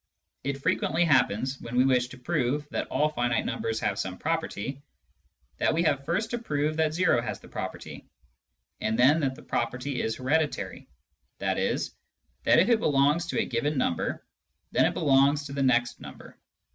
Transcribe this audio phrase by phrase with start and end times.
[0.43, 4.81] It frequently happens, when we wish to prove that all finite numbers have some property,
[5.59, 8.07] that we have first to prove that o has the property,
[8.79, 10.87] and then that the property is hereditary,
[11.39, 11.39] i.e.
[11.39, 11.59] that,
[12.59, 14.25] if it belongs to a given number,
[14.71, 16.35] then it belongs to the next number.